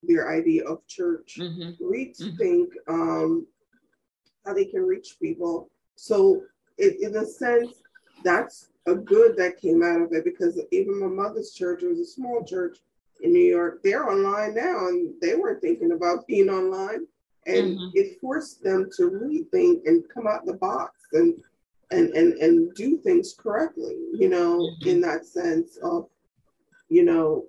[0.04, 1.78] their idea of church, Mhm.
[1.80, 3.46] rethink um,
[4.46, 5.70] how they can reach people.
[5.96, 6.44] So,
[6.78, 7.74] it, in a sense,
[8.24, 12.00] that's a good that came out of it because even my mother's church it was
[12.00, 12.78] a small church
[13.22, 13.82] in New York.
[13.84, 17.08] They're online now, and they weren't thinking about being online,
[17.46, 17.92] and Mhm.
[17.96, 21.42] it forced them to rethink and come out the box and
[21.92, 24.90] and and and do things correctly you know mm-hmm.
[24.90, 26.08] in that sense of
[26.88, 27.48] you know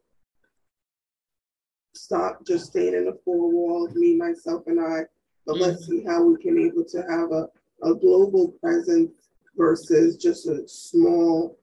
[1.94, 5.00] stop just staying in the four walls me myself and i
[5.46, 5.62] but mm-hmm.
[5.62, 7.48] let's see how we can able to have a,
[7.82, 9.12] a global presence
[9.56, 11.58] versus just a small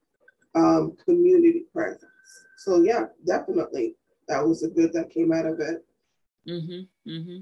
[0.56, 2.12] um, community presence
[2.68, 3.96] so yeah definitely.
[4.28, 5.86] That was a good that came out of it.
[6.48, 7.40] Mm-hmm, mm-hmm.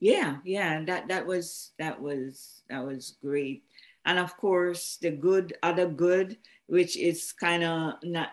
[0.00, 3.64] yeah yeah that that was that was that was great.
[4.04, 6.38] And of course the good other good
[6.68, 8.26] which is kind of uh,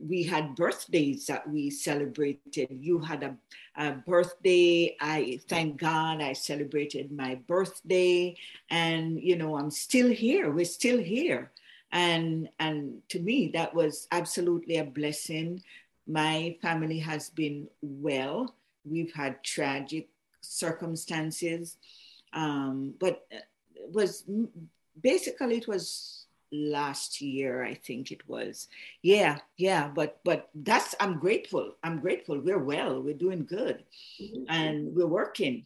[0.00, 2.68] we had birthdays that we celebrated.
[2.70, 3.36] You had a,
[3.76, 4.96] a, birthday.
[5.00, 8.36] I thank god i celebrated my birthday.
[8.70, 10.50] And you know i'm still here.
[10.50, 11.50] We're still here
[11.94, 15.62] and and to me that was absolutely a blessing.
[16.06, 18.54] My family has been well.
[18.84, 20.08] We've had tragic
[20.42, 21.78] circumstances.
[22.34, 23.44] Um, but it
[23.92, 24.24] was
[25.00, 28.68] basically it was last year i think it was.
[29.02, 31.76] Yeah yeah but but that's i'm grateful.
[31.84, 32.40] I'm grateful.
[32.40, 33.00] We're well.
[33.00, 33.84] We're doing good.
[34.20, 34.44] Mm-hmm.
[34.48, 35.64] and we're working.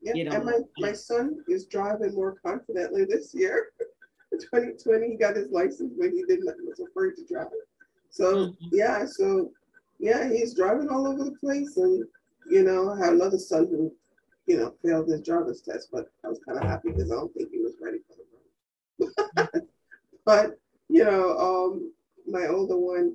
[0.00, 0.32] Yeah you know?
[0.32, 3.72] and my, my son is driving more confidently this year
[4.36, 7.46] 2020 he got his license but he didn't was afraid to drive
[8.10, 8.66] so mm-hmm.
[8.72, 9.50] yeah so
[9.98, 12.04] yeah he's driving all over the place and
[12.50, 13.92] you know i have another son who
[14.48, 17.32] you know, failed his driver's test, but I was kind of happy because I don't
[17.34, 18.16] think he was ready for
[18.98, 19.62] the road.
[20.24, 21.92] but, you know, um,
[22.26, 23.14] my older one,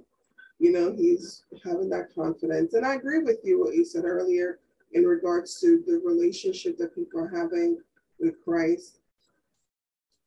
[0.60, 2.76] you know, he's having that confidence.
[2.76, 4.60] And I agree with you what you said earlier
[4.91, 7.80] in regards to the relationship that people are having
[8.19, 8.99] with Christ.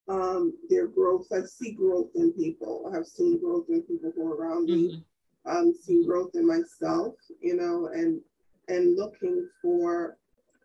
[0.09, 2.89] Um, their growth, I see growth in people.
[2.91, 4.89] I have seen growth in people who are around me.
[4.89, 5.57] Mm-hmm.
[5.57, 8.21] Um, seen growth in myself, you know, and
[8.69, 10.17] and looking for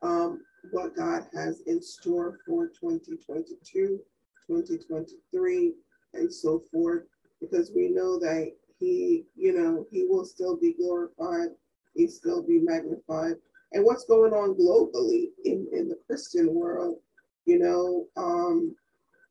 [0.01, 3.99] um, what God has in store for 2022,
[4.47, 5.73] 2023,
[6.13, 7.03] and so forth,
[7.39, 11.49] because we know that He, you know, He will still be glorified,
[11.95, 13.35] He still be magnified.
[13.73, 16.97] And what's going on globally in, in the Christian world,
[17.45, 18.75] you know, um,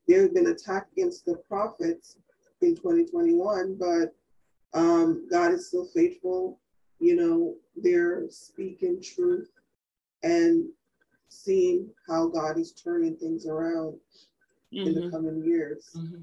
[0.07, 2.17] there have been attacks against the prophets
[2.61, 4.15] in 2021, but
[4.73, 6.59] um, God is still faithful.
[6.99, 9.49] You know, they're speaking truth
[10.23, 10.69] and
[11.29, 13.97] seeing how God is turning things around
[14.73, 14.87] mm-hmm.
[14.87, 15.09] in the mm-hmm.
[15.11, 15.89] coming years.
[15.95, 16.21] Mm-hmm.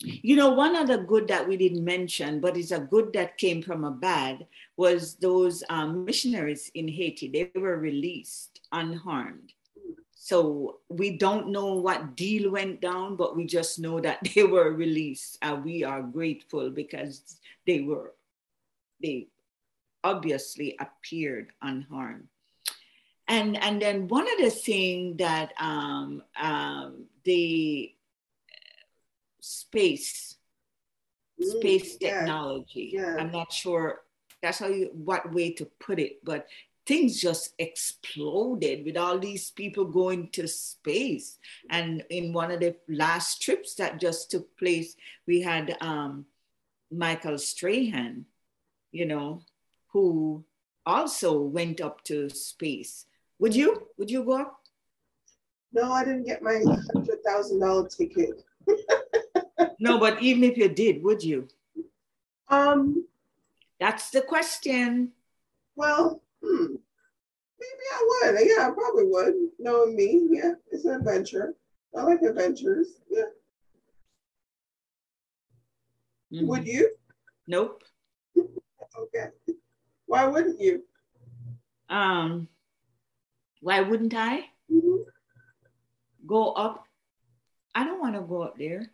[0.00, 3.62] You know, one other good that we didn't mention, but it's a good that came
[3.62, 7.28] from a bad, was those um, missionaries in Haiti.
[7.28, 9.52] They were released unharmed.
[10.24, 14.72] So we don't know what deal went down, but we just know that they were
[14.72, 15.36] released.
[15.42, 18.14] And we are grateful because they were,
[19.02, 19.28] they
[20.02, 22.28] obviously appeared unharmed
[23.28, 27.92] and and then one of the things that um, um, the
[29.40, 30.36] space
[31.40, 33.16] mm, space technology yeah.
[33.18, 34.00] i'm not sure
[34.42, 36.46] that's how you what way to put it but
[36.86, 41.38] things just exploded with all these people going to space
[41.70, 46.24] and in one of the last trips that just took place we had um,
[46.90, 48.24] michael strahan
[48.92, 49.40] you know
[49.92, 50.44] who
[50.86, 53.06] also went up to space
[53.38, 53.88] would you?
[53.98, 54.60] Would you go up?
[55.72, 56.62] No, I didn't get my
[56.94, 58.44] hundred thousand dollar ticket.
[59.78, 61.48] no, but even if you did, would you?
[62.48, 63.06] Um,
[63.80, 65.12] that's the question.
[65.74, 66.74] Well, hmm,
[67.60, 68.38] maybe I would.
[68.46, 69.34] Yeah, I probably would.
[69.58, 71.54] Knowing me, yeah, it's an adventure.
[71.96, 72.88] I like adventures.
[73.10, 73.22] Yeah.
[76.32, 76.46] Mm-hmm.
[76.48, 76.90] Would you?
[77.46, 77.84] Nope.
[78.36, 79.28] okay.
[80.06, 80.82] Why wouldn't you?
[81.88, 82.48] Um,
[83.60, 84.40] why wouldn't I?
[84.70, 85.02] Mm-hmm.
[86.26, 86.86] Go up.
[87.74, 88.90] I don't want to go up there.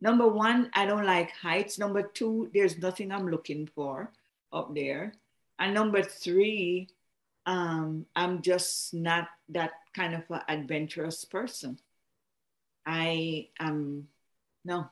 [0.00, 1.78] Number one, I don't like heights.
[1.78, 4.12] Number two, there's nothing I'm looking for
[4.52, 5.14] up there.
[5.62, 6.88] And number three,
[7.46, 11.78] um, I'm just not that kind of an adventurous person.
[12.84, 14.08] I am,
[14.64, 14.90] no,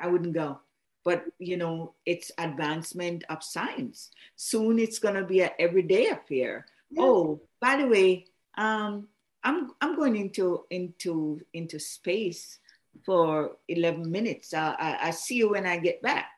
[0.00, 0.60] I wouldn't go.
[1.04, 4.10] But you know, it's advancement of science.
[4.36, 6.64] Soon it's gonna be an everyday affair.
[6.90, 7.02] Yeah.
[7.02, 8.24] Oh, by the way,
[8.56, 9.08] um,
[9.44, 12.58] I'm I'm going into into into space
[13.04, 14.54] for 11 minutes.
[14.54, 16.30] I, I, I see you when I get back.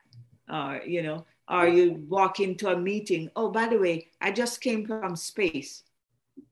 [0.51, 3.29] Or you know, or you walk into a meeting.
[3.35, 5.83] Oh, by the way, I just came from space.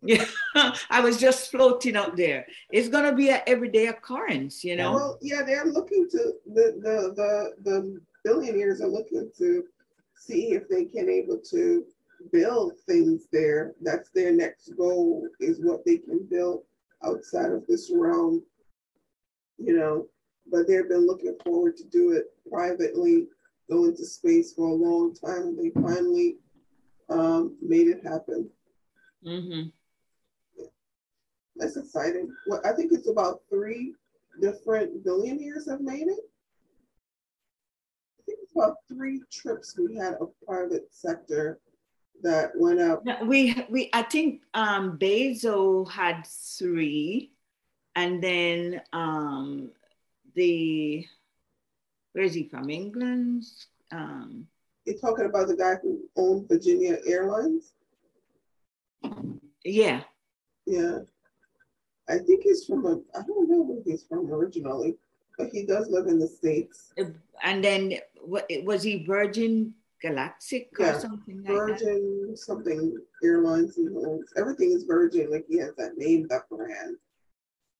[0.01, 0.25] Yeah,
[0.89, 2.45] I was just floating up there.
[2.71, 4.93] It's gonna be an everyday occurrence, you know.
[4.93, 9.63] Well, yeah, they're looking to the the the the billionaires are looking to
[10.15, 11.85] see if they can able to
[12.31, 13.73] build things there.
[13.81, 16.63] That's their next goal is what they can build
[17.03, 18.43] outside of this realm
[19.57, 20.07] you know,
[20.49, 23.27] but they've been looking forward to do it privately,
[23.69, 26.37] go into space for a long time, they finally
[27.09, 28.49] um, made it happen.
[29.25, 29.69] Mm-hmm.
[31.55, 32.29] That's exciting.
[32.47, 33.95] Well, I think it's about three
[34.41, 36.29] different billionaires have made it.
[38.19, 41.59] I think it's about three trips we had of private sector
[42.21, 43.03] that went up.
[43.25, 47.31] We we I think um Bezos had three,
[47.95, 49.71] and then um
[50.35, 51.05] the
[52.17, 52.71] where is he from?
[52.71, 53.43] England.
[53.91, 54.47] Um,
[54.85, 57.73] You're talking about the guy who owned Virginia Airlines.
[59.63, 60.01] Yeah.
[60.65, 60.99] Yeah.
[62.09, 64.95] I think he's from a, I don't know where he's from originally,
[65.37, 66.91] but he does live in the States.
[67.43, 71.53] And then what was he Virgin Galactic or yeah, something like that?
[71.53, 72.39] Virgin that?
[72.39, 74.33] something airlines he owns.
[74.35, 76.95] Everything is Virgin, like he has that name, that brand.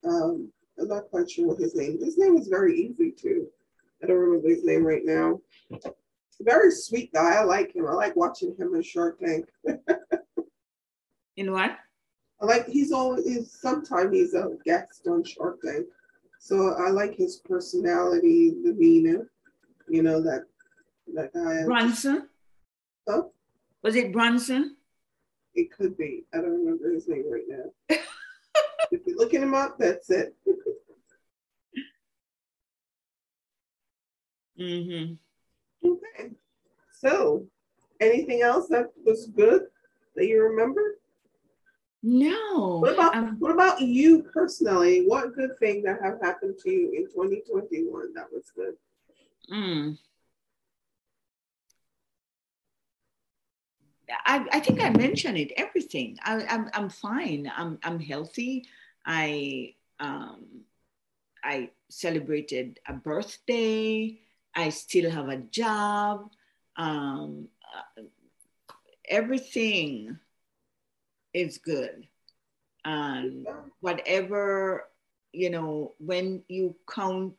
[0.07, 1.97] Um, I'm not quite sure what his name.
[1.99, 3.47] His name is very easy too.
[4.03, 5.39] I don't remember his name right now.
[6.41, 7.35] Very sweet guy.
[7.35, 7.87] I like him.
[7.87, 9.45] I like watching him in Shark Tank.
[11.35, 11.77] in what?
[12.39, 15.87] like he's always sometimes he's a guest on Shark Tank.
[16.39, 19.31] So I like his personality, demeanor,
[19.89, 20.43] you know, that
[21.15, 21.65] that guy.
[21.65, 22.27] Branson?
[23.07, 23.23] Huh?
[23.81, 24.75] Was it Branson?
[25.55, 26.25] It could be.
[26.33, 27.71] I don't remember his name right now.
[28.91, 30.35] if you're looking him up, that's it.
[34.59, 35.13] mm-hmm.
[35.87, 36.31] Okay.
[36.93, 37.45] So
[37.99, 39.63] anything else that was good
[40.15, 40.97] that you remember?
[42.03, 42.79] No.
[42.81, 45.05] What about um, what about you personally?
[45.05, 48.75] What good thing that have happened to you in 2021 that was good?
[49.51, 49.97] Mm.
[54.25, 55.51] I, I think I mentioned it.
[55.57, 56.17] Everything.
[56.23, 57.51] I, I'm I'm fine.
[57.55, 58.65] I'm I'm healthy.
[59.05, 60.45] I um
[61.43, 64.19] I celebrated a birthday.
[64.57, 66.31] I still have a job.
[66.75, 67.47] Um,
[69.07, 70.17] everything
[71.31, 72.07] is good.
[72.83, 73.47] And
[73.81, 74.89] whatever,
[75.31, 77.35] you know, when you count,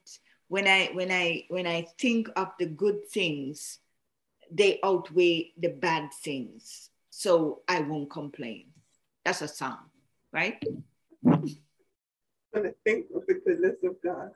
[0.47, 3.81] when I when I when I think of the good things,
[4.53, 6.91] they outweigh the bad things.
[7.11, 8.67] So I won't complain.
[9.25, 9.91] That's a song,
[10.33, 10.63] right?
[11.23, 11.59] When
[12.55, 14.31] I think of the goodness of God,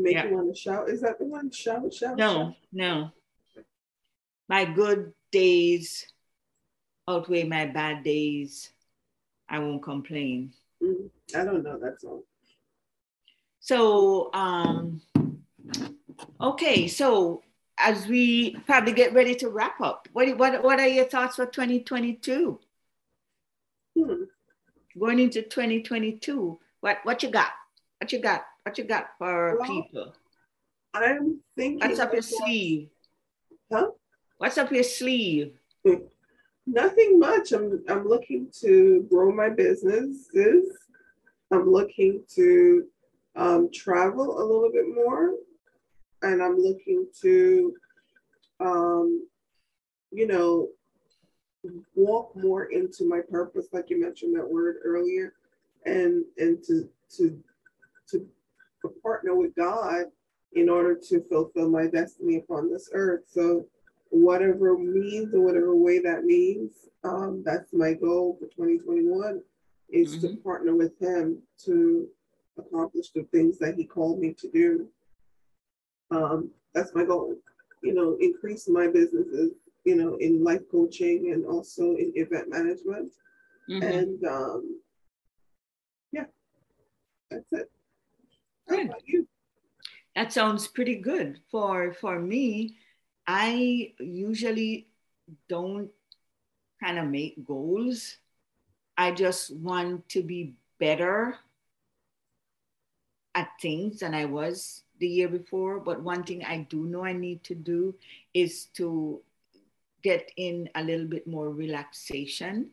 [0.00, 0.26] make yeah.
[0.26, 0.88] you want to shout.
[0.88, 1.50] Is that the one?
[1.50, 2.16] Shout, shout.
[2.16, 2.54] No, shout.
[2.72, 3.10] no.
[4.48, 6.06] My good days
[7.08, 8.70] outweigh my bad days.
[9.48, 10.52] I won't complain.
[10.82, 12.22] Mm, I don't know that song.
[13.60, 15.00] So, um,
[16.40, 17.42] okay, so
[17.78, 21.46] as we probably get ready to wrap up, what what what are your thoughts for
[21.46, 22.60] 2022?
[23.96, 24.12] Hmm.
[24.98, 27.50] Going into 2022, what what you got?
[28.00, 28.44] What you got?
[28.66, 30.12] What you got for well, people?
[30.92, 31.88] I'm thinking.
[31.88, 32.88] What's up your sleeve?
[33.72, 33.90] Huh?
[34.38, 35.52] What's up your sleeve?
[36.66, 37.52] Nothing much.
[37.52, 40.76] I'm I'm looking to grow my businesses.
[41.52, 42.86] I'm looking to
[43.36, 45.34] um, travel a little bit more,
[46.22, 47.72] and I'm looking to,
[48.58, 49.28] um,
[50.10, 50.70] you know,
[51.94, 55.34] walk more into my purpose, like you mentioned that word earlier,
[55.84, 56.88] and and to
[57.18, 57.40] to
[58.08, 58.26] to, to
[58.88, 60.06] partner with God
[60.52, 63.24] in order to fulfill my destiny upon this earth.
[63.26, 63.66] So
[64.10, 66.72] whatever means or whatever way that means.
[67.04, 69.40] Um, that's my goal for 2021
[69.90, 70.26] is mm-hmm.
[70.26, 72.08] to partner with him to
[72.58, 74.88] accomplish the things that he called me to do.
[76.10, 77.34] Um, that's my goal.
[77.82, 79.52] You know, increase my businesses,
[79.84, 83.12] you know, in life coaching and also in event management.
[83.70, 83.82] Mm-hmm.
[83.82, 84.80] And um,
[86.12, 86.24] yeah,
[87.30, 87.70] that's it.
[89.04, 89.28] You?
[90.14, 91.40] That sounds pretty good.
[91.50, 92.76] For for me,
[93.26, 94.88] I usually
[95.48, 95.90] don't
[96.82, 98.16] kind of make goals.
[98.96, 101.36] I just want to be better
[103.34, 105.80] at things than I was the year before.
[105.80, 107.94] But one thing I do know I need to do
[108.32, 109.20] is to
[110.02, 112.70] get in a little bit more relaxation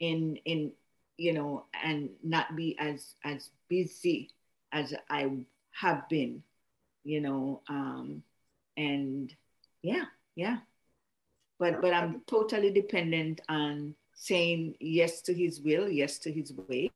[0.00, 0.72] in in
[1.16, 4.30] you know and not be as as busy
[4.72, 5.30] as I
[5.72, 6.42] have been,
[7.04, 8.22] you know, um,
[8.76, 9.34] and
[9.82, 10.04] yeah,
[10.34, 10.58] yeah.
[11.58, 16.90] But but I'm totally dependent on saying yes to his will, yes to his way,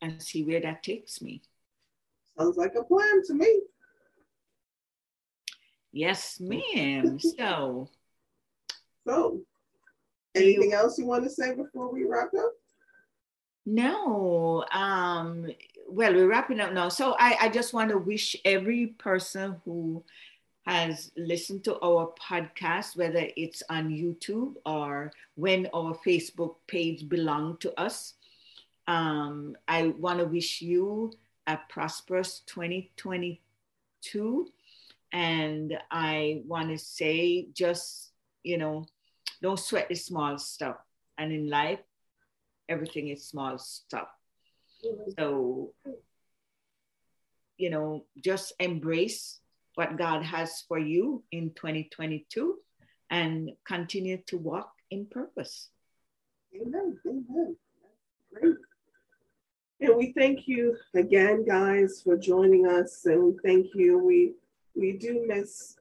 [0.00, 1.42] and see where that takes me.
[2.38, 3.60] Sounds like a plan to me.
[5.92, 7.18] Yes, ma'am.
[7.38, 7.88] so
[9.06, 9.40] so
[10.34, 12.52] anything you, else you want to say before we wrap up?
[13.64, 14.64] No.
[14.72, 15.46] Um,
[15.88, 16.90] well, we're wrapping up now.
[16.90, 20.04] So I, I just want to wish every person who
[20.66, 27.60] has listened to our podcast, whether it's on YouTube or when our Facebook page belonged
[27.60, 28.12] to us.
[28.86, 31.14] Um, I want to wish you
[31.46, 34.52] a prosperous 2022.
[35.10, 38.10] And I want to say, just,
[38.42, 38.84] you know,
[39.40, 40.76] don't sweat the small stuff.
[41.16, 41.80] And in life,
[42.68, 44.08] everything is small stuff.
[45.18, 45.72] So,
[47.56, 49.40] you know, just embrace
[49.74, 52.56] what God has for you in 2022
[53.10, 55.70] and continue to walk in purpose.
[56.54, 56.98] Amen.
[57.06, 57.56] Amen.
[58.32, 58.56] Great.
[59.80, 63.06] And we thank you again, guys, for joining us.
[63.06, 63.98] And we thank you.
[63.98, 64.32] We
[64.74, 65.76] we do miss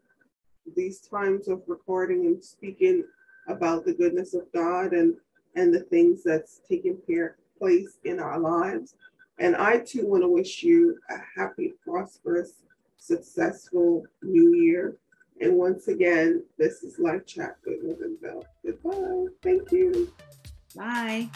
[0.75, 3.03] these times of recording and speaking
[3.47, 5.15] about the goodness of God and
[5.55, 8.95] and the things that's taken taking place in our lives.
[9.39, 12.63] And I too want to wish you a happy, prosperous,
[12.97, 14.97] successful new year.
[15.39, 18.45] And once again, this is Life Chat with Women Bell.
[18.65, 19.31] Goodbye.
[19.43, 20.11] Thank you.
[20.75, 21.29] Bye.